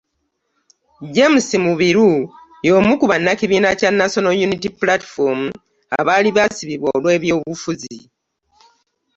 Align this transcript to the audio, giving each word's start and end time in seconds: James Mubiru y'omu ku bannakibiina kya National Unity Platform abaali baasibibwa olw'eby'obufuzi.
James 1.13 1.47
Mubiru 1.65 2.09
y'omu 2.67 2.93
ku 2.99 3.05
bannakibiina 3.11 3.69
kya 3.79 3.91
National 3.99 4.35
Unity 4.47 4.69
Platform 4.81 5.39
abaali 5.99 6.29
baasibibwa 6.35 6.89
olw'eby'obufuzi. 6.97 7.97